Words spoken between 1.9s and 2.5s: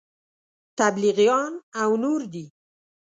نور دي.